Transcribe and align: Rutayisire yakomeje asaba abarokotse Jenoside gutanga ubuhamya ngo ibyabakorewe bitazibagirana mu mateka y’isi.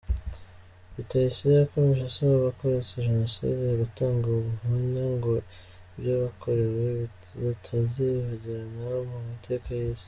Rutayisire 0.95 1.51
yakomeje 1.55 2.01
asaba 2.05 2.31
abarokotse 2.35 3.03
Jenoside 3.07 3.63
gutanga 3.81 4.25
ubuhamya 4.37 5.03
ngo 5.15 5.31
ibyabakorewe 5.95 6.85
bitazibagirana 7.41 8.85
mu 9.09 9.17
mateka 9.29 9.67
y’isi. 9.79 9.99